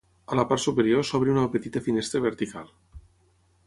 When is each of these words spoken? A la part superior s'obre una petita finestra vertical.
A 0.35 0.37
la 0.37 0.45
part 0.51 0.63
superior 0.63 1.05
s'obre 1.11 1.33
una 1.35 1.45
petita 1.59 1.85
finestra 1.91 2.25
vertical. 2.27 2.77